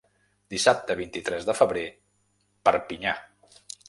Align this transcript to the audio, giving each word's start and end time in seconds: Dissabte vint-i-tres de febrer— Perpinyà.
Dissabte 0.53 0.95
vint-i-tres 1.01 1.45
de 1.49 1.55
febrer— 1.59 1.83
Perpinyà. 2.71 3.13